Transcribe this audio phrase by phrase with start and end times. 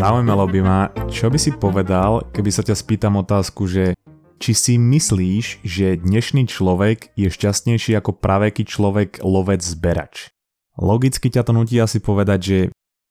[0.00, 3.92] Zaujímalo by ma, čo by si povedal, keby sa ťa spýtam otázku, že
[4.40, 10.32] či si myslíš, že dnešný človek je šťastnejší ako praveký človek lovec zberač?
[10.80, 12.58] Logicky ťa to nutí asi povedať, že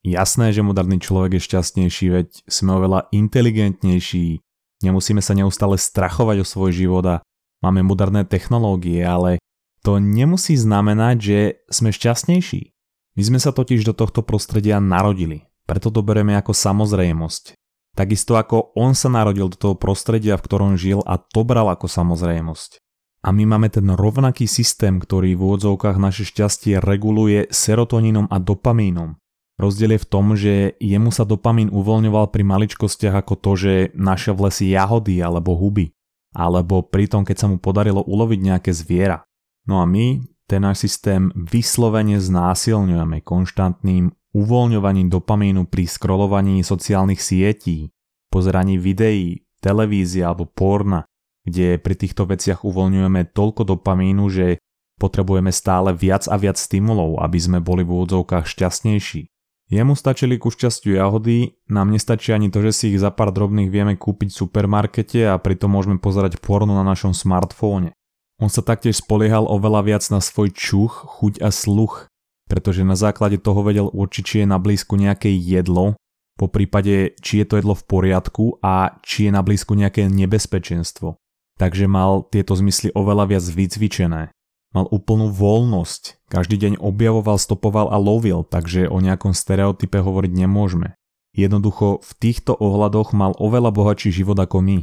[0.01, 4.41] jasné, že moderný človek je šťastnejší, veď sme oveľa inteligentnejší,
[4.81, 7.21] nemusíme sa neustále strachovať o svoj život a
[7.61, 9.37] máme moderné technológie, ale
[9.85, 12.73] to nemusí znamenať, že sme šťastnejší.
[13.13, 17.53] My sme sa totiž do tohto prostredia narodili, preto to bereme ako samozrejmosť.
[17.93, 21.85] Takisto ako on sa narodil do toho prostredia, v ktorom žil a to bral ako
[21.85, 22.81] samozrejmosť.
[23.21, 29.19] A my máme ten rovnaký systém, ktorý v úvodzovkách naše šťastie reguluje serotonínom a dopamínom.
[29.59, 34.39] Rozdiel je v tom, že jemu sa dopamín uvoľňoval pri maličkostiach ako to, že našiel
[34.39, 35.91] v lesi jahody alebo huby.
[36.31, 39.27] Alebo pri tom, keď sa mu podarilo uloviť nejaké zviera.
[39.67, 47.89] No a my ten náš systém vyslovene znásilňujeme konštantným uvoľňovaním dopamínu pri scrollovaní sociálnych sietí,
[48.29, 51.05] pozeraní videí, televízie alebo porna,
[51.43, 54.61] kde pri týchto veciach uvoľňujeme toľko dopamínu, že
[54.99, 59.31] potrebujeme stále viac a viac stimulov, aby sme boli v úvodzovkách šťastnejší.
[59.69, 63.69] Jemu stačili ku šťastiu jahody, nám nestačí ani to, že si ich za pár drobných
[63.69, 67.93] vieme kúpiť v supermarkete a pritom môžeme pozerať porno na našom smartfóne.
[68.41, 72.08] On sa taktiež spoliehal oveľa viac na svoj čuch, chuť a sluch,
[72.49, 75.93] pretože na základe toho vedel určiť, či je na blízku nejaké jedlo,
[76.39, 81.19] po prípade, či je to jedlo v poriadku a či je na blízku nejaké nebezpečenstvo.
[81.59, 84.31] Takže mal tieto zmysly oveľa viac vycvičené.
[84.71, 90.95] Mal úplnú voľnosť, každý deň objavoval, stopoval a lovil, takže o nejakom stereotype hovoriť nemôžeme.
[91.35, 94.77] Jednoducho v týchto ohľadoch mal oveľa bohatší život ako my.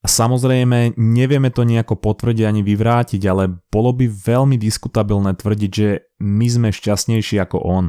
[0.00, 6.08] A samozrejme, nevieme to nejako potvrdiť ani vyvrátiť, ale bolo by veľmi diskutabilné tvrdiť, že
[6.24, 7.86] my sme šťastnejší ako on.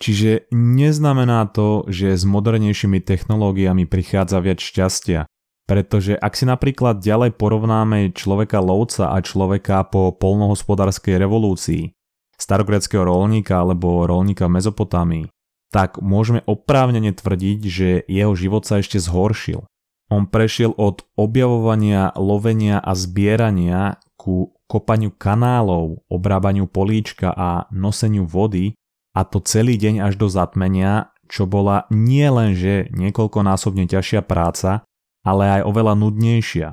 [0.00, 5.28] Čiže neznamená to, že s modernejšími technológiami prichádza viac šťastia.
[5.68, 11.92] Pretože ak si napríklad ďalej porovnáme človeka lovca a človeka po polnohospodárskej revolúcii,
[12.40, 15.24] starogreckého rolníka alebo rolníka v Mezopotámii,
[15.70, 19.69] tak môžeme oprávnene tvrdiť, že jeho život sa ešte zhoršil.
[20.10, 28.74] On prešiel od objavovania, lovenia a zbierania ku kopaniu kanálov, obrábaniu políčka a noseniu vody
[29.14, 34.82] a to celý deň až do zatmenia, čo bola nie len že niekoľkonásobne ťažšia práca,
[35.22, 36.68] ale aj oveľa nudnejšia.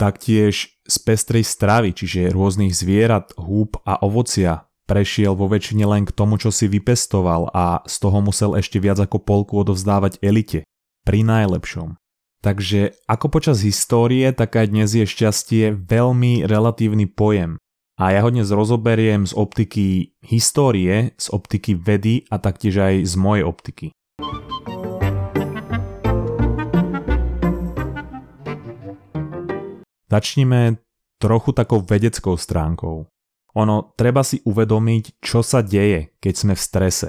[0.00, 6.14] Taktiež z pestrej stravy, čiže rôznych zvierat, húb a ovocia, prešiel vo väčšine len k
[6.14, 10.64] tomu, čo si vypestoval a z toho musel ešte viac ako polku odovzdávať elite,
[11.04, 12.00] pri najlepšom.
[12.38, 17.58] Takže ako počas histórie, tak aj dnes je šťastie veľmi relatívny pojem.
[17.98, 23.14] A ja ho dnes rozoberiem z optiky histórie, z optiky vedy a taktiež aj z
[23.18, 23.86] mojej optiky.
[30.06, 30.78] Začnime
[31.18, 33.10] trochu takou vedeckou stránkou.
[33.58, 37.08] Ono, treba si uvedomiť, čo sa deje, keď sme v strese.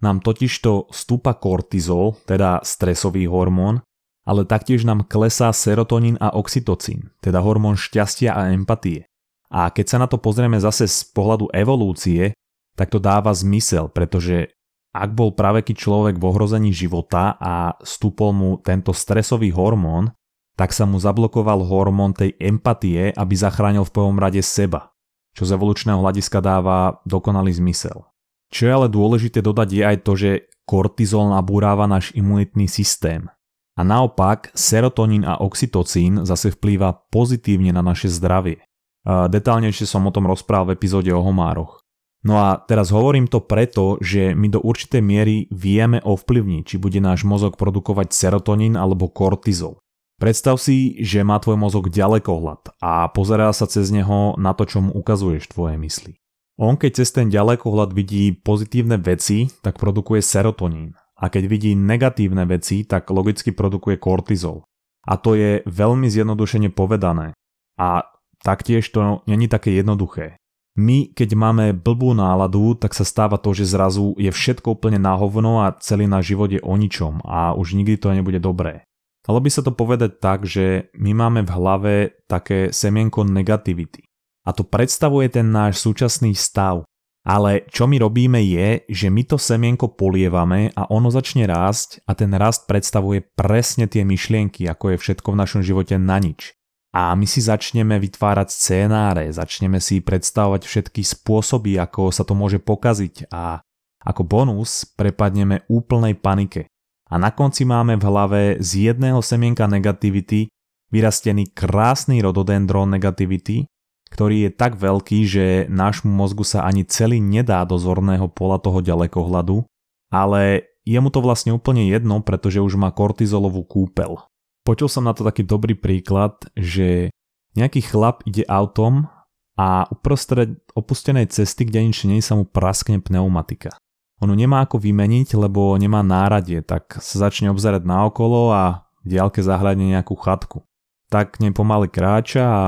[0.00, 3.84] Nám totižto stúpa kortizol, teda stresový hormón,
[4.24, 9.08] ale taktiež nám klesá serotonín a oxytocín, teda hormón šťastia a empatie.
[9.50, 12.36] A keď sa na to pozrieme zase z pohľadu evolúcie,
[12.78, 14.54] tak to dáva zmysel, pretože
[14.94, 20.14] ak bol praveký človek v ohrození života a stúpol mu tento stresový hormón,
[20.54, 24.90] tak sa mu zablokoval hormón tej empatie, aby zachránil v prvom rade seba
[25.34, 28.06] čo z evolučného hľadiska dáva dokonalý zmysel.
[28.50, 30.30] Čo je ale dôležité dodať je aj to, že
[30.66, 33.30] kortizol nabúráva náš imunitný systém.
[33.78, 38.64] A naopak, serotonín a oxytocín zase vplýva pozitívne na naše zdravie.
[39.06, 41.80] Detálnejšie som o tom rozprával v epizóde o homároch.
[42.20, 47.00] No a teraz hovorím to preto, že my do určitej miery vieme ovplyvniť, či bude
[47.00, 49.80] náš mozog produkovať serotonín alebo kortizol.
[50.20, 54.84] Predstav si, že má tvoj mozog ďalekohľad a pozerá sa cez neho na to, čo
[54.84, 56.20] mu ukazuješ tvoje mysli.
[56.60, 60.92] On keď cez ten ďalekohľad vidí pozitívne veci, tak produkuje serotonín.
[61.20, 64.64] A keď vidí negatívne veci, tak logicky produkuje kortizol.
[65.04, 67.36] A to je veľmi zjednodušene povedané.
[67.76, 68.08] A
[68.40, 70.40] taktiež to není také jednoduché.
[70.80, 75.12] My, keď máme blbú náladu, tak sa stáva to, že zrazu je všetko úplne na
[75.18, 78.86] hovno a celý náš život je o ničom a už nikdy to nebude dobré.
[79.20, 81.94] Dalo by sa to povedať tak, že my máme v hlave
[82.24, 84.06] také semienko negativity.
[84.48, 86.88] A to predstavuje ten náš súčasný stav.
[87.20, 92.16] Ale čo my robíme je, že my to semienko polievame a ono začne rásť a
[92.16, 96.56] ten rast predstavuje presne tie myšlienky, ako je všetko v našom živote na nič.
[96.90, 102.58] A my si začneme vytvárať scénáre, začneme si predstavovať všetky spôsoby, ako sa to môže
[102.58, 103.62] pokaziť a
[104.00, 106.66] ako bonus prepadneme úplnej panike.
[107.10, 110.46] a na konci máme v hlave z jedného semienka negativity
[110.90, 113.66] vyrastený krásny rododendron negativity,
[114.10, 118.82] ktorý je tak veľký, že nášmu mozgu sa ani celý nedá do zorného pola toho
[118.82, 119.64] ďalekohľadu,
[120.10, 124.18] ale je mu to vlastne úplne jedno, pretože už má kortizolovú kúpel.
[124.66, 127.14] Počul som na to taký dobrý príklad, že
[127.54, 129.08] nejaký chlap ide autom
[129.56, 133.76] a uprostred opustenej cesty, kde nič nie sa mu praskne pneumatika.
[134.20, 139.40] Ono nemá ako vymeniť, lebo nemá náradie, tak sa začne obzerať naokolo a v diálke
[139.40, 140.60] zahľadne nejakú chatku.
[141.08, 142.64] Tak nej pomaly kráča a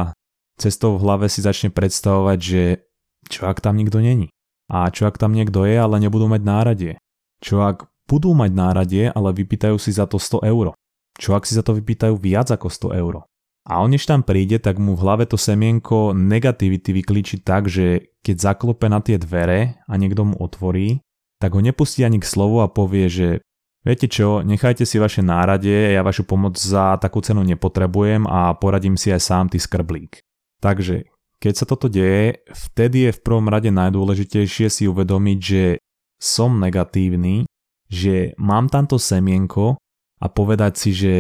[0.60, 2.62] cestou v hlave si začne predstavovať, že
[3.28, 4.32] čo ak tam nikto není?
[4.72, 6.94] A čo ak tam niekto je, ale nebudú mať náradie?
[7.44, 10.72] Čo ak budú mať náradie, ale vypýtajú si za to 100 euro?
[11.16, 13.28] Čo ak si za to vypýtajú viac ako 100 euro?
[13.62, 18.10] A on než tam príde, tak mu v hlave to semienko negativity vyklíči tak, že
[18.26, 20.98] keď zaklope na tie dvere a niekto mu otvorí,
[21.38, 23.28] tak ho nepustí ani k slovu a povie, že
[23.86, 28.98] viete čo, nechajte si vaše náradie, ja vašu pomoc za takú cenu nepotrebujem a poradím
[28.98, 30.22] si aj sám ty skrblík.
[30.62, 31.10] Takže
[31.42, 35.64] keď sa toto deje, vtedy je v prvom rade najdôležitejšie si uvedomiť, že
[36.22, 37.50] som negatívny,
[37.90, 39.74] že mám tamto semienko
[40.22, 41.14] a povedať si, že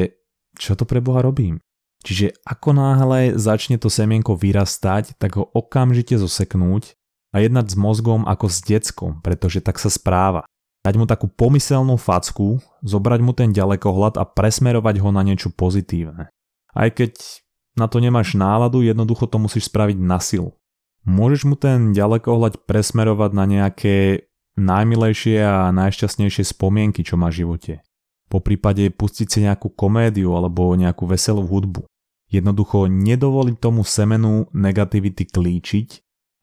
[0.54, 1.58] čo to pre Boha robím.
[2.06, 6.94] Čiže ako náhle začne to semienko vyrastať, tak ho okamžite zoseknúť
[7.34, 10.46] a jednať s mozgom ako s deckom, pretože tak sa správa.
[10.82, 16.30] Dať mu takú pomyselnú facku, zobrať mu ten ďalekohľad a presmerovať ho na niečo pozitívne.
[16.74, 17.41] Aj keď
[17.76, 20.52] na to nemáš náladu, jednoducho to musíš spraviť na silu.
[21.02, 27.72] Môžeš mu ten ďalekohľad presmerovať na nejaké najmilejšie a najšťastnejšie spomienky, čo má v živote.
[28.30, 31.84] Po prípade pustiť si nejakú komédiu alebo nejakú veselú hudbu.
[32.32, 35.88] Jednoducho nedovoliť tomu semenu negativity klíčiť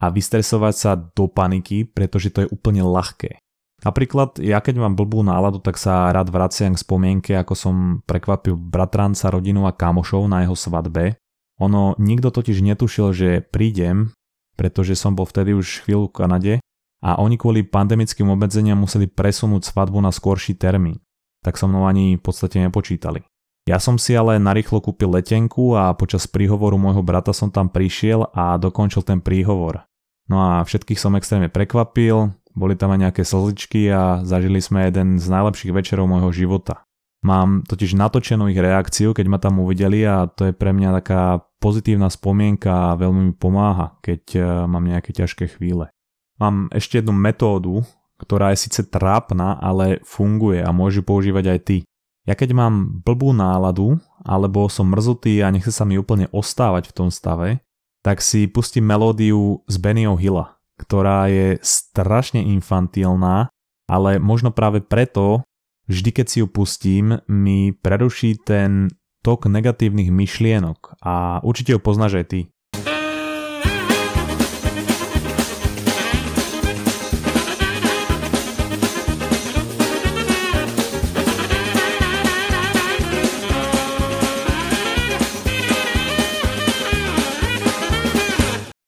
[0.06, 3.42] a vystresovať sa do paniky, pretože to je úplne ľahké.
[3.80, 8.60] Napríklad ja keď mám blbú náladu, tak sa rád vraciam k spomienke, ako som prekvapil
[8.60, 11.16] bratranca, rodinu a kamošov na jeho svadbe.
[11.60, 14.12] Ono nikto totiž netušil, že prídem,
[14.60, 16.54] pretože som bol vtedy už chvíľu v Kanade
[17.00, 21.00] a oni kvôli pandemickým obmedzeniam museli presunúť svadbu na skorší termín.
[21.40, 23.24] Tak so mnou ani v podstate nepočítali.
[23.64, 28.28] Ja som si ale narýchlo kúpil letenku a počas príhovoru môjho brata som tam prišiel
[28.36, 29.88] a dokončil ten príhovor.
[30.30, 35.22] No a všetkých som extrémne prekvapil, boli tam aj nejaké slzičky a zažili sme jeden
[35.22, 36.86] z najlepších večerov môjho života.
[37.20, 41.44] Mám totiž natočenú ich reakciu, keď ma tam uvideli a to je pre mňa taká
[41.60, 44.40] pozitívna spomienka a veľmi mi pomáha, keď e,
[44.72, 45.92] mám nejaké ťažké chvíle.
[46.40, 47.84] Mám ešte jednu metódu,
[48.24, 51.78] ktorá je síce trápna, ale funguje a môžu používať aj ty.
[52.24, 56.96] Ja keď mám blbú náladu, alebo som mrzutý a nechce sa mi úplne ostávať v
[56.96, 57.60] tom stave,
[58.00, 63.52] tak si pustím melódiu z Bennyho Hilla, ktorá je strašne infantilná,
[63.92, 65.44] ale možno práve preto,
[65.92, 68.88] vždy keď si ju pustím, mi preruší ten
[69.20, 72.42] tok negatívnych myšlienok a určite ju poznáš aj ty.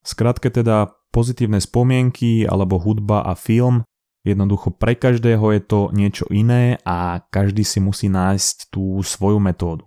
[0.02, 3.84] Skratke teda pozitívne spomienky alebo hudba a film.
[4.24, 9.84] Jednoducho pre každého je to niečo iné a každý si musí nájsť tú svoju metódu.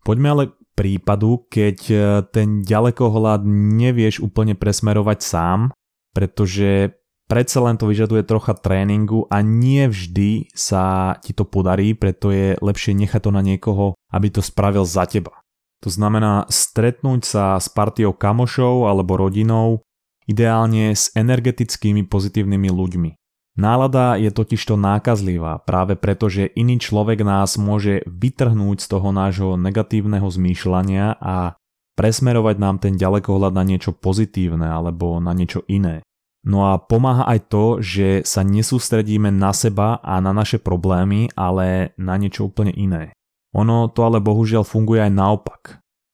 [0.00, 1.96] Poďme ale k prípadu, keď e,
[2.34, 5.60] ten ďalekohľad nevieš úplne presmerovať sám,
[6.10, 6.98] pretože
[7.30, 12.58] predsa len to vyžaduje trocha tréningu a nie vždy sa ti to podarí, preto je
[12.58, 15.40] lepšie nechať to na niekoho, aby to spravil za teba.
[15.80, 19.80] To znamená stretnúť sa s partiou kamošov alebo rodinou,
[20.28, 23.10] ideálne s energetickými pozitívnymi ľuďmi.
[23.58, 29.50] Nálada je totižto nákazlivá práve preto, že iný človek nás môže vytrhnúť z toho nášho
[29.58, 31.58] negatívneho zmýšľania a
[31.98, 36.00] presmerovať nám ten ďalekohľad na niečo pozitívne alebo na niečo iné.
[36.40, 41.92] No a pomáha aj to, že sa nesústredíme na seba a na naše problémy, ale
[42.00, 43.12] na niečo úplne iné.
[43.56, 45.62] Ono to ale bohužiaľ funguje aj naopak.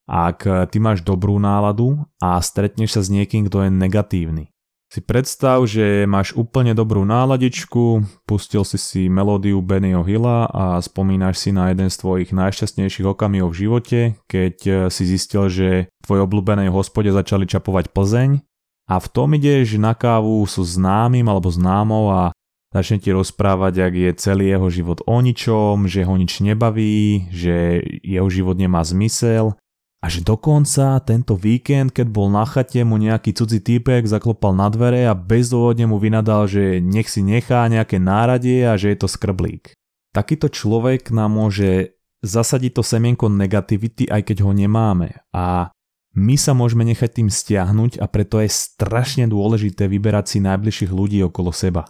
[0.06, 4.44] Ak ty máš dobrú náladu a stretneš sa s niekým, kto je negatívny.
[4.86, 11.42] Si predstav, že máš úplne dobrú náladičku, pustil si si melódiu Bennyho Hilla a spomínaš
[11.42, 14.00] si na jeden z tvojich najšťastnejších okamihov v živote,
[14.30, 18.46] keď si zistil, že v tvojej obľúbenej hospode začali čapovať Plzeň
[18.86, 22.30] a v tom ideš na kávu so známym alebo známou a
[22.76, 27.80] začne ti rozprávať, ak je celý jeho život o ničom, že ho nič nebaví, že
[28.04, 29.56] jeho život nemá zmysel
[30.04, 34.54] a A že dokonca tento víkend, keď bol na chate, mu nejaký cudzí týpek zaklopal
[34.54, 39.02] na dvere a bezdôvodne mu vynadal, že nech si nechá nejaké náradie a že je
[39.02, 39.74] to skrblík.
[40.14, 45.26] Takýto človek nám môže zasadiť to semienko negativity, aj keď ho nemáme.
[45.34, 45.74] A
[46.14, 51.18] my sa môžeme nechať tým stiahnuť a preto je strašne dôležité vyberať si najbližších ľudí
[51.26, 51.82] okolo seba.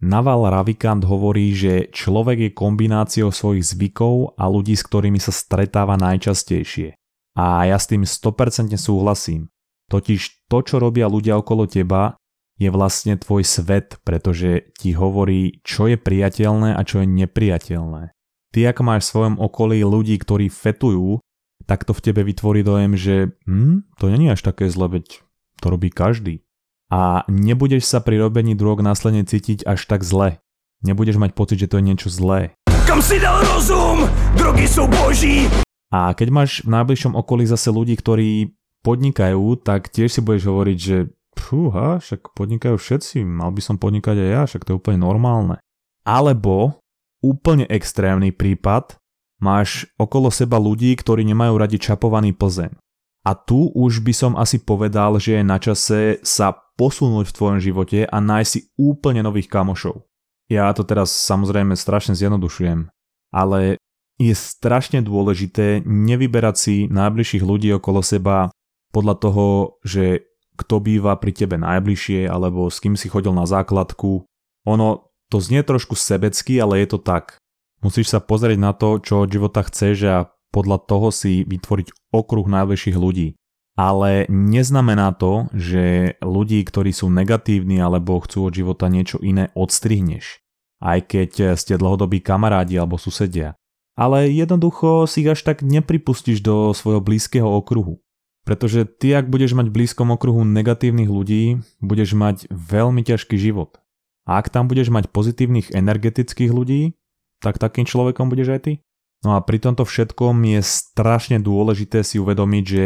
[0.00, 6.00] Naval Ravikant hovorí, že človek je kombináciou svojich zvykov a ľudí, s ktorými sa stretáva
[6.00, 6.96] najčastejšie.
[7.36, 9.52] A ja s tým 100% súhlasím.
[9.92, 12.16] Totiž to, čo robia ľudia okolo teba,
[12.56, 18.12] je vlastne tvoj svet, pretože ti hovorí, čo je priateľné a čo je nepriateľné.
[18.52, 21.20] Ty, ak máš v svojom okolí ľudí, ktorí fetujú,
[21.68, 25.24] tak to v tebe vytvorí dojem, že hm, to není až také zle, veď
[25.60, 26.44] to robí každý.
[26.90, 30.42] A nebudeš sa pri robení drog následne cítiť až tak zle.
[30.82, 32.58] Nebudeš mať pocit, že to je niečo zlé.
[32.82, 34.10] Kam si dal rozum?
[34.34, 35.46] Drogy sú boží!
[35.94, 40.78] A keď máš v najbližšom okolí zase ľudí, ktorí podnikajú, tak tiež si budeš hovoriť,
[40.78, 45.02] že fúha, však podnikajú všetci, mal by som podnikať aj ja, však to je úplne
[45.02, 45.56] normálne.
[46.02, 46.82] Alebo
[47.22, 48.98] úplne extrémny prípad,
[49.38, 52.74] máš okolo seba ľudí, ktorí nemajú radi čapovaný plzeň.
[53.20, 57.58] A tu už by som asi povedal, že je na čase sa posunúť v tvojom
[57.60, 60.08] živote a nájsť si úplne nových kamošov.
[60.48, 62.88] Ja to teraz samozrejme strašne zjednodušujem,
[63.36, 63.76] ale
[64.16, 68.48] je strašne dôležité nevyberať si najbližších ľudí okolo seba
[68.96, 69.46] podľa toho,
[69.84, 70.24] že
[70.56, 74.24] kto býva pri tebe najbližšie alebo s kým si chodil na základku.
[74.68, 74.88] Ono
[75.32, 77.40] to znie trošku sebecky, ale je to tak.
[77.80, 80.16] Musíš sa pozrieť na to, čo od života chceš a
[80.52, 83.39] podľa toho si vytvoriť okruh najbližších ľudí.
[83.78, 90.42] Ale neznamená to, že ľudí, ktorí sú negatívni alebo chcú od života niečo iné, odstrihneš.
[90.80, 93.60] Aj keď ste dlhodobí kamarádi alebo susedia
[94.00, 98.00] ale jednoducho si ich až tak nepripustíš do svojho blízkeho okruhu.
[98.48, 103.76] Pretože ty, ak budeš mať v blízkom okruhu negatívnych ľudí, budeš mať veľmi ťažký život.
[104.24, 106.96] A ak tam budeš mať pozitívnych energetických ľudí,
[107.44, 108.72] tak takým človekom budeš aj ty.
[109.20, 112.84] No a pri tomto všetkom je strašne dôležité si uvedomiť, že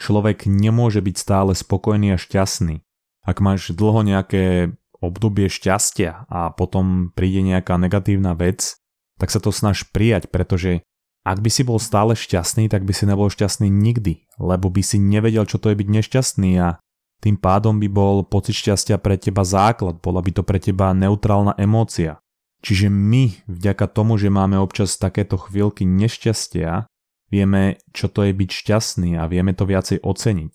[0.00, 2.84] človek nemôže byť stále spokojný a šťastný.
[3.22, 8.78] Ak máš dlho nejaké obdobie šťastia a potom príde nejaká negatívna vec,
[9.18, 10.86] tak sa to snaž prijať, pretože
[11.22, 14.98] ak by si bol stále šťastný, tak by si nebol šťastný nikdy, lebo by si
[14.98, 16.82] nevedel, čo to je byť nešťastný a
[17.22, 21.54] tým pádom by bol pocit šťastia pre teba základ, bola by to pre teba neutrálna
[21.54, 22.18] emócia.
[22.62, 26.90] Čiže my, vďaka tomu, že máme občas takéto chvíľky nešťastia,
[27.32, 30.54] vieme, čo to je byť šťastný a vieme to viacej oceniť.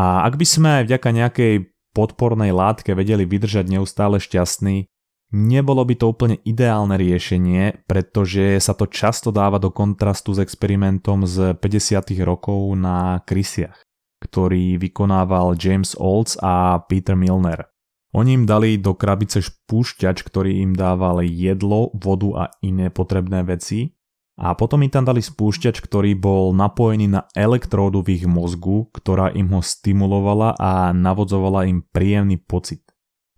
[0.00, 1.54] A ak by sme aj vďaka nejakej
[1.92, 4.88] podpornej látke vedeli vydržať neustále šťastný,
[5.34, 11.26] Nebolo by to úplne ideálne riešenie, pretože sa to často dáva do kontrastu s experimentom
[11.26, 12.14] z 50.
[12.22, 13.74] rokov na krysiach,
[14.22, 17.66] ktorý vykonával James Olds a Peter Milner.
[18.14, 23.93] Oni im dali do krabice špúšťač, ktorý im dával jedlo, vodu a iné potrebné veci
[24.34, 29.30] a potom im tam dali spúšťač, ktorý bol napojený na elektródu v ich mozgu, ktorá
[29.30, 32.82] im ho stimulovala a navodzovala im príjemný pocit.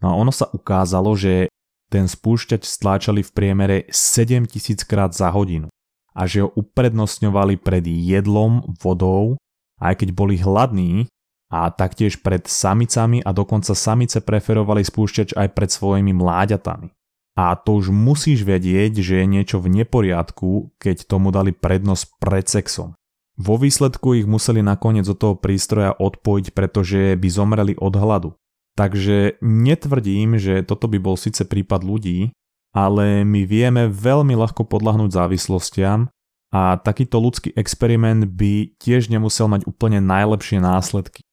[0.00, 1.52] No a ono sa ukázalo, že
[1.92, 5.68] ten spúšťač stláčali v priemere 7000 krát za hodinu
[6.16, 9.36] a že ho uprednostňovali pred jedlom, vodou,
[9.76, 11.12] aj keď boli hladní
[11.52, 16.95] a taktiež pred samicami a dokonca samice preferovali spúšťač aj pred svojimi mláďatami.
[17.36, 22.48] A to už musíš vedieť, že je niečo v neporiadku, keď tomu dali prednosť pred
[22.48, 22.96] sexom.
[23.36, 28.32] Vo výsledku ich museli nakoniec od toho prístroja odpojiť, pretože by zomreli od hladu.
[28.76, 32.32] Takže netvrdím, že toto by bol síce prípad ľudí,
[32.72, 36.08] ale my vieme veľmi ľahko podľahnúť závislostiam
[36.52, 41.25] a takýto ľudský experiment by tiež nemusel mať úplne najlepšie následky.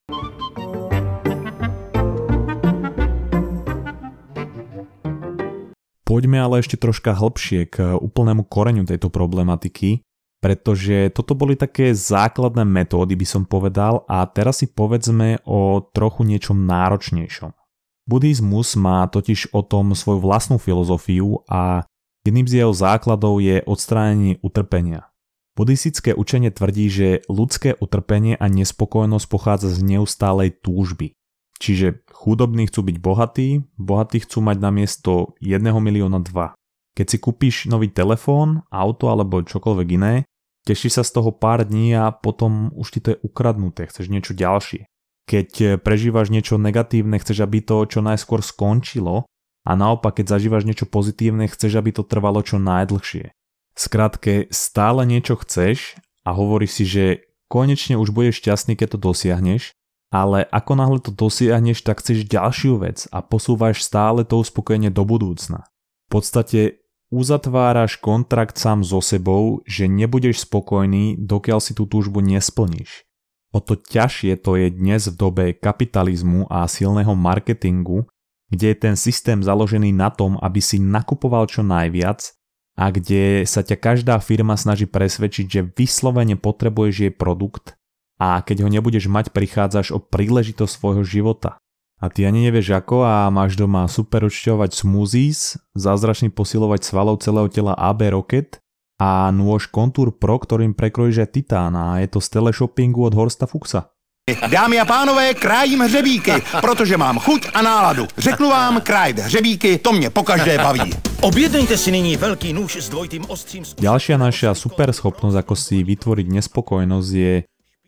[6.13, 10.05] Poďme ale ešte troška hlbšie k úplnému koreňu tejto problematiky
[10.43, 16.27] pretože toto boli také základné metódy, by som povedal, a teraz si povedzme o trochu
[16.27, 17.55] niečom náročnejšom.
[18.03, 21.88] Buddhizmus má totiž o tom svoju vlastnú filozofiu a
[22.27, 25.08] jedným z jeho základov je odstránenie utrpenia.
[25.55, 31.15] Buddhistické učenie tvrdí, že ľudské utrpenie a nespokojnosť pochádza z neustálej túžby.
[31.63, 36.60] Čiže chudobní chcú byť bohatí, bohatí chcú mať na miesto 1 milióna 2.
[36.91, 40.27] Keď si kúpiš nový telefón, auto alebo čokoľvek iné,
[40.63, 44.32] Teší sa z toho pár dní a potom už ti to je ukradnuté, chceš niečo
[44.32, 44.88] ďalšie.
[45.27, 49.27] Keď eh, prežívaš niečo negatívne, chceš, aby to čo najskôr skončilo
[49.67, 53.36] a naopak, keď zažívaš niečo pozitívne, chceš, aby to trvalo čo najdlhšie.
[53.75, 57.05] Skrátke, stále niečo chceš a hovoríš si, že
[57.51, 59.75] konečne už budeš šťastný, keď to dosiahneš,
[60.13, 65.01] ale ako náhle to dosiahneš, tak chceš ďalšiu vec a posúvaš stále to uspokojenie do
[65.01, 65.65] budúcna.
[66.05, 73.10] V podstate uzatváraš kontrakt sám so sebou, že nebudeš spokojný, dokiaľ si tú túžbu nesplníš.
[73.53, 78.05] O to ťažšie to je dnes v dobe kapitalizmu a silného marketingu,
[78.53, 82.38] kde je ten systém založený na tom, aby si nakupoval čo najviac
[82.77, 87.77] a kde sa ťa každá firma snaží presvedčiť, že vyslovene potrebuješ jej produkt
[88.24, 91.60] a keď ho nebudeš mať, prichádzaš o príležitosť svojho života
[92.00, 97.51] a ty ani nevieš ako a máš doma super učťovať smoothies, zázračný posilovať svalov celého
[97.51, 98.63] tela AB Rocket
[99.00, 103.44] a nôž Contour Pro, ktorým prekrojíš aj titán a je to z teleshoppingu od Horsta
[103.44, 103.92] Fuxa.
[104.24, 106.32] Dámy a pánové, krájím hřebíky,
[106.63, 108.08] protože mám chuť a náladu.
[108.18, 110.96] Řeknu vám, krájt hřebíky, to mě pokaždé baví.
[111.22, 113.63] Objednejte si nyní veľký nůž s dvojitým ostřím...
[113.80, 117.34] Ďalšia naša super schopnosť, ako si vytvoriť nespokojnosť, je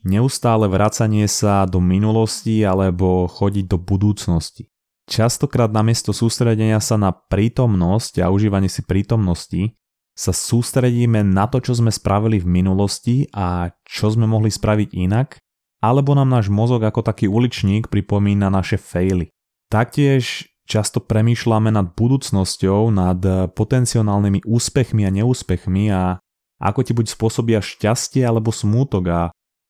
[0.06, 4.70] neustále vracanie sa do minulosti alebo chodiť do budúcnosti.
[5.06, 9.78] Častokrát namiesto sústredenia sa na prítomnosť a užívanie si prítomnosti
[10.16, 15.38] sa sústredíme na to, čo sme spravili v minulosti a čo sme mohli spraviť inak,
[15.84, 19.28] alebo nám náš mozog ako taký uličník pripomína naše faily.
[19.68, 23.20] Taktiež často premýšľame nad budúcnosťou, nad
[23.54, 26.18] potenciálnymi úspechmi a neúspechmi a
[26.64, 29.22] ako ti buď spôsobia šťastie alebo smútok a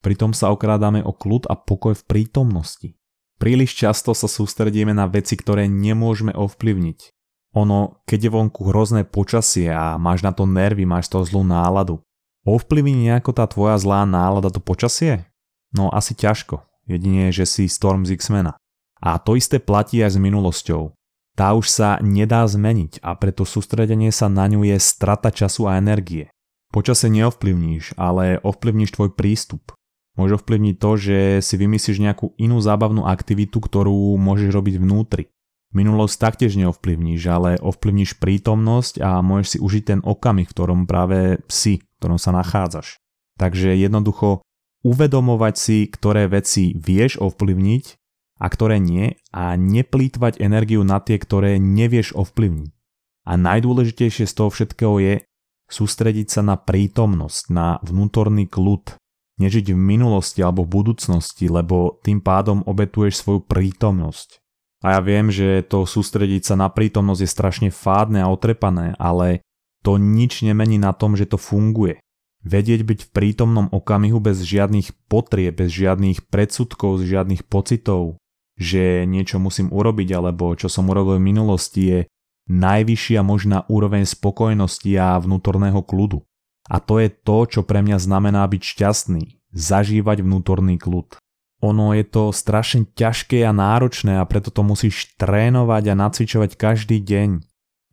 [0.06, 2.94] Pritom sa okrádame o kľud a pokoj v prítomnosti.
[3.42, 7.10] Príliš často sa sústredíme na veci, ktoré nemôžeme ovplyvniť.
[7.58, 12.06] Ono, keď je vonku hrozné počasie a máš na to nervy, máš to zlú náladu.
[12.46, 15.26] Ovplyvní nejako tá tvoja zlá nálada to počasie?
[15.74, 18.54] No asi ťažko, jedine, že si Storm z X-mena.
[19.02, 20.94] A to isté platí aj s minulosťou.
[21.34, 25.82] Tá už sa nedá zmeniť a preto sústredenie sa na ňu je strata času a
[25.82, 26.30] energie.
[26.70, 29.74] Počasie neovplyvníš, ale ovplyvníš tvoj prístup
[30.16, 35.32] môže ovplyvniť to, že si vymyslíš nejakú inú zábavnú aktivitu, ktorú môžeš robiť vnútri.
[35.76, 41.44] Minulosť taktiež neovplyvníš, ale ovplyvníš prítomnosť a môžeš si užiť ten okamih, v ktorom práve
[41.52, 43.04] si, v ktorom sa nachádzaš.
[43.36, 44.40] Takže jednoducho
[44.88, 47.84] uvedomovať si, ktoré veci vieš ovplyvniť
[48.40, 52.72] a ktoré nie a neplýtvať energiu na tie, ktoré nevieš ovplyvniť.
[53.26, 55.14] A najdôležitejšie z toho všetkého je
[55.68, 58.96] sústrediť sa na prítomnosť, na vnútorný kľud,
[59.40, 64.40] nežiť v minulosti alebo v budúcnosti, lebo tým pádom obetuješ svoju prítomnosť.
[64.86, 69.42] A ja viem, že to sústrediť sa na prítomnosť je strašne fádne a otrepané, ale
[69.82, 71.98] to nič nemení na tom, že to funguje.
[72.46, 78.22] Vedieť byť v prítomnom okamihu bez žiadnych potrieb, bez žiadnych predsudkov, žiadnych pocitov,
[78.54, 82.00] že niečo musím urobiť alebo čo som urobil v minulosti je
[82.46, 86.22] najvyššia možná úroveň spokojnosti a vnútorného kľudu.
[86.66, 89.24] A to je to, čo pre mňa znamená byť šťastný,
[89.54, 91.22] zažívať vnútorný kľud.
[91.64, 97.02] Ono je to strašne ťažké a náročné a preto to musíš trénovať a nacvičovať každý
[97.02, 97.42] deň.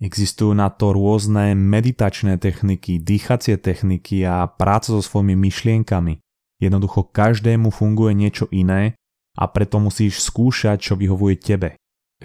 [0.02, 6.18] Existujú na to rôzne meditačné techniky, dýchacie techniky a práca so svojimi myšlienkami.
[6.58, 8.98] Jednoducho každému funguje niečo iné
[9.38, 11.78] a preto musíš skúšať, čo vyhovuje tebe.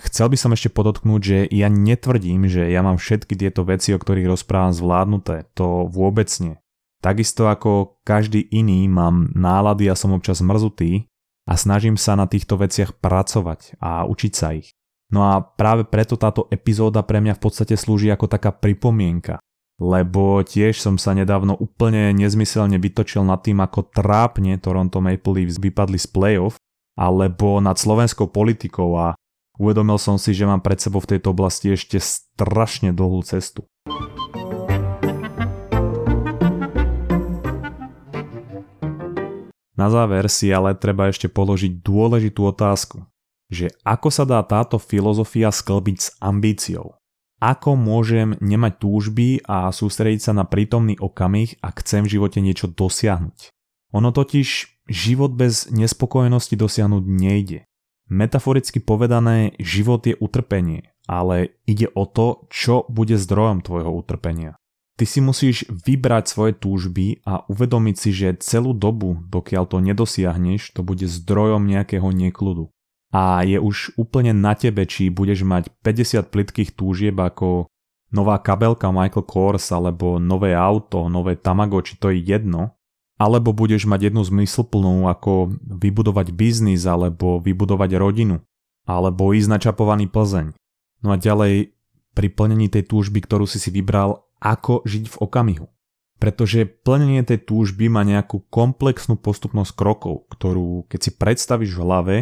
[0.03, 4.01] Chcel by som ešte podotknúť, že ja netvrdím, že ja mám všetky tieto veci, o
[4.01, 5.49] ktorých rozprávam zvládnuté.
[5.57, 6.57] To vôbec nie.
[7.01, 11.05] Takisto ako každý iný mám nálady a som občas mrzutý
[11.45, 14.73] a snažím sa na týchto veciach pracovať a učiť sa ich.
[15.07, 19.39] No a práve preto táto epizóda pre mňa v podstate slúži ako taká pripomienka.
[19.77, 25.61] Lebo tiež som sa nedávno úplne nezmyselne vytočil nad tým, ako trápne Toronto Maple Leafs
[25.61, 26.57] vypadli z playoff,
[26.97, 29.13] alebo nad slovenskou politikou a
[29.57, 33.65] Uvedomil som si, že mám pred sebou v tejto oblasti ešte strašne dlhú cestu.
[39.77, 43.05] Na záver si ale treba ešte položiť dôležitú otázku,
[43.49, 46.97] že ako sa dá táto filozofia sklbiť s ambíciou?
[47.37, 52.65] Ako môžem nemať túžby a sústrediť sa na prítomný okamih, ak chcem v živote niečo
[52.69, 53.53] dosiahnuť?
[53.93, 57.59] Ono totiž život bez nespokojnosti dosiahnuť nejde.
[58.07, 64.55] Metaforicky povedané, život je utrpenie, ale ide o to, čo bude zdrojom tvojho utrpenia.
[64.97, 70.73] Ty si musíš vybrať svoje túžby a uvedomiť si, že celú dobu, dokiaľ to nedosiahneš,
[70.73, 72.73] to bude zdrojom nejakého nekludu.
[73.13, 77.69] A je už úplne na tebe, či budeš mať 50 plitkých túžieb ako
[78.11, 82.76] nová kabelka Michael Kors alebo nové auto, nové Tamago, či to je jedno,
[83.17, 88.45] alebo budeš mať jednu zmysluplnú ako vybudovať biznis alebo vybudovať rodinu
[88.87, 90.55] alebo ísť na čapovaný Plzeň.
[91.03, 91.75] No a ďalej
[92.15, 95.67] pri plnení tej túžby, ktorú si si vybral, ako žiť v okamihu.
[96.17, 102.15] Pretože plnenie tej túžby má nejakú komplexnú postupnosť krokov, ktorú keď si predstavíš v hlave,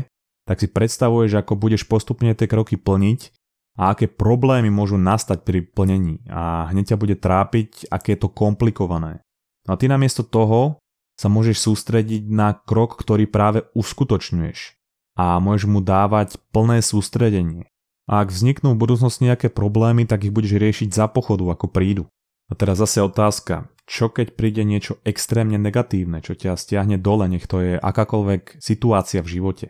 [0.43, 3.31] tak si predstavuješ, ako budeš postupne tie kroky plniť
[3.79, 8.29] a aké problémy môžu nastať pri plnení a hneď ťa bude trápiť, aké je to
[8.35, 9.23] komplikované.
[9.63, 10.79] No a ty namiesto toho
[11.15, 14.75] sa môžeš sústrediť na krok, ktorý práve uskutočňuješ
[15.15, 17.71] a môžeš mu dávať plné sústredenie.
[18.05, 22.05] A ak vzniknú v budúcnosti nejaké problémy, tak ich budeš riešiť za pochodu, ako prídu.
[22.45, 27.49] A teraz zase otázka, čo keď príde niečo extrémne negatívne, čo ťa stiahne dole, nech
[27.49, 29.67] to je akákoľvek situácia v živote.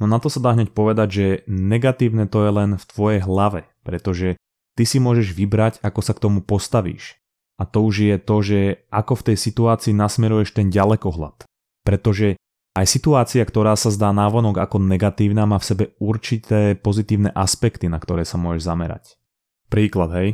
[0.00, 3.68] No na to sa dá hneď povedať, že negatívne to je len v tvojej hlave,
[3.84, 4.40] pretože
[4.74, 7.20] ty si môžeš vybrať, ako sa k tomu postavíš.
[7.54, 11.46] A to už je to, že ako v tej situácii nasmeruješ ten ďalekohľad.
[11.86, 12.34] Pretože
[12.74, 18.02] aj situácia, ktorá sa zdá návonok ako negatívna, má v sebe určité pozitívne aspekty, na
[18.02, 19.14] ktoré sa môžeš zamerať.
[19.70, 20.28] Príklad, hej.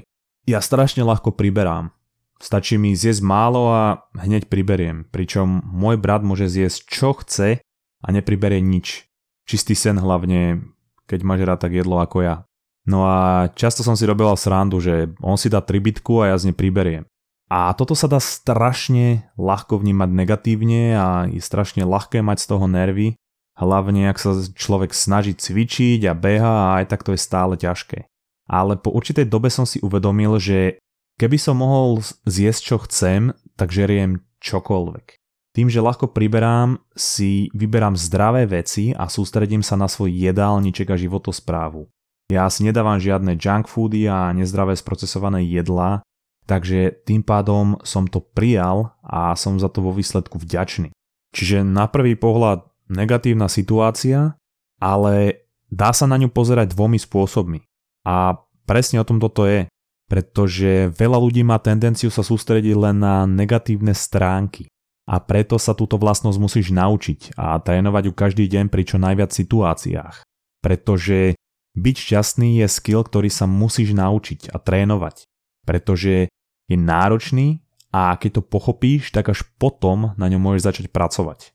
[0.48, 1.92] Ja strašne ľahko priberám.
[2.40, 7.60] Stačí mi zjesť málo a hneď priberiem, pričom môj brat môže zjesť čo chce
[8.00, 9.04] a nepriberie nič.
[9.44, 10.64] Čistý sen hlavne,
[11.04, 12.48] keď máš rád tak jedlo ako ja.
[12.88, 16.48] No a často som si robil srandu, že on si dá tribitku a ja z
[16.48, 17.04] nej priberiem.
[17.50, 22.70] A toto sa dá strašne ľahko vnímať negatívne a je strašne ľahké mať z toho
[22.70, 23.18] nervy,
[23.58, 28.06] hlavne ak sa človek snaží cvičiť a beha a aj tak to je stále ťažké.
[28.46, 30.78] Ale po určitej dobe som si uvedomil, že
[31.18, 35.18] keby som mohol zjesť čo chcem, tak žeriem čokoľvek.
[35.50, 40.96] Tým, že ľahko priberám, si vyberám zdravé veci a sústredím sa na svoj jedálniček a
[40.96, 41.90] životosprávu.
[42.30, 46.06] Ja si nedávam žiadne junk foody a nezdravé sprocesované jedlá,
[46.50, 50.90] takže tým pádom som to prijal a som za to vo výsledku vďačný.
[51.30, 54.34] Čiže na prvý pohľad negatívna situácia,
[54.82, 57.62] ale dá sa na ňu pozerať dvomi spôsobmi.
[58.02, 58.34] A
[58.66, 59.70] presne o tom toto je,
[60.10, 64.66] pretože veľa ľudí má tendenciu sa sústrediť len na negatívne stránky.
[65.06, 69.30] A preto sa túto vlastnosť musíš naučiť a trénovať ju každý deň pri čo najviac
[69.30, 70.26] situáciách.
[70.62, 71.38] Pretože
[71.78, 75.26] byť šťastný je skill, ktorý sa musíš naučiť a trénovať.
[75.66, 76.30] Pretože
[76.70, 77.58] je náročný
[77.90, 81.50] a keď to pochopíš, tak až potom na ňom môžeš začať pracovať.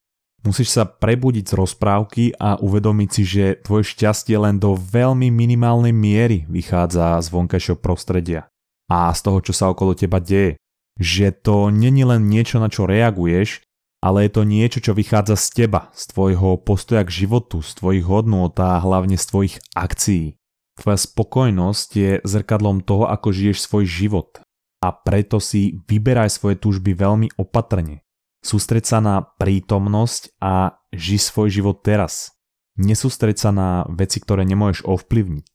[0.46, 5.90] Musíš sa prebudiť z rozprávky a uvedomiť si, že tvoje šťastie len do veľmi minimálnej
[5.90, 8.46] miery vychádza z vonkajšieho prostredia
[8.86, 10.62] a z toho, čo sa okolo teba deje.
[11.02, 13.66] Že to není len niečo, na čo reaguješ,
[14.06, 18.06] ale je to niečo, čo vychádza z teba, z tvojho postoja k životu, z tvojich
[18.06, 20.38] hodnôt a hlavne z tvojich akcií.
[20.78, 24.45] Tvoja spokojnosť je zrkadlom toho, ako žiješ svoj život
[24.86, 28.06] a preto si vyberaj svoje túžby veľmi opatrne.
[28.46, 32.38] Sústreď sa na prítomnosť a ži svoj život teraz.
[32.78, 35.46] Nesústreď sa na veci, ktoré nemôžeš ovplyvniť.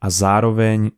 [0.00, 0.96] A zároveň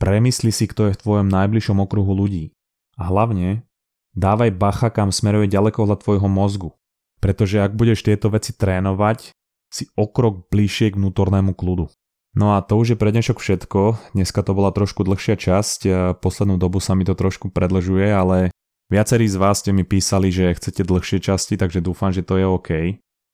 [0.00, 2.56] premysli si, kto je v tvojom najbližšom okruhu ľudí.
[2.96, 3.68] A hlavne
[4.16, 6.72] dávaj bacha, kam smeruje ďalekohľad tvojho mozgu.
[7.20, 9.36] Pretože ak budeš tieto veci trénovať,
[9.68, 11.92] si o krok bližšie k vnútornému kľudu.
[12.30, 14.14] No a to už je pre dnešok všetko.
[14.14, 15.80] Dneska to bola trošku dlhšia časť,
[16.22, 18.54] poslednú dobu sa mi to trošku predlžuje, ale
[18.86, 22.46] viacerí z vás ste mi písali, že chcete dlhšie časti, takže dúfam, že to je
[22.46, 22.70] OK.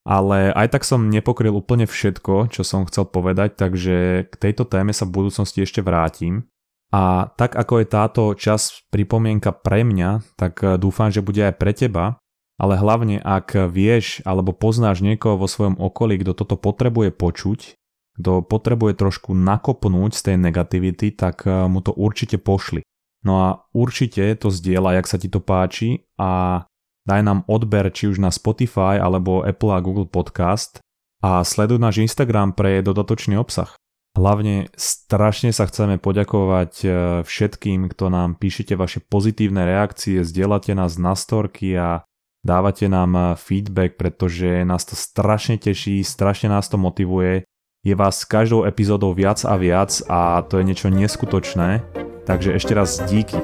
[0.07, 4.97] Ale aj tak som nepokryl úplne všetko, čo som chcel povedať, takže k tejto téme
[4.97, 6.49] sa v budúcnosti ešte vrátim.
[6.95, 11.75] A tak ako je táto čas pripomienka pre mňa, tak dúfam, že bude aj pre
[11.75, 12.17] teba,
[12.57, 17.77] ale hlavne ak vieš alebo poznáš niekoho vo svojom okolí, kto toto potrebuje počuť,
[18.17, 22.83] kto potrebuje trošku nakopnúť z tej negativity, tak eh, mu to určite pošli.
[23.27, 26.63] No a určite to zdieľa, jak sa ti to páči a
[27.05, 30.79] daj nám odber či už na Spotify alebo Apple a Google Podcast
[31.21, 33.75] a sleduj náš Instagram pre dodatočný obsah.
[34.17, 40.97] Hlavne strašne sa chceme poďakovať eh, všetkým, kto nám píšete vaše pozitívne reakcie, zdieľate nás
[40.97, 42.01] na storky a
[42.41, 47.45] dávate nám eh, feedback, pretože nás to strašne teší, strašne nás to motivuje
[47.87, 51.87] je vás každou epizódou viac a viac a to je niečo neskutočné.
[52.27, 53.39] Takže ešte raz díky.